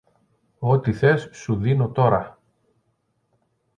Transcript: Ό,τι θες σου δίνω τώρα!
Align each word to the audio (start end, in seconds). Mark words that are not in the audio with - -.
Ό,τι 0.59 0.93
θες 0.93 1.29
σου 1.31 1.55
δίνω 1.55 1.91
τώρα! 1.91 2.39